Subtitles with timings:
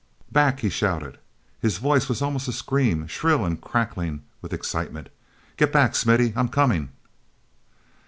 [0.31, 1.19] "Back!" he shouted.
[1.59, 5.09] His voice was almost a scream, shrill and crackling with excitement.
[5.57, 6.33] "Get back, Smithy!
[6.35, 6.89] I'm coming!"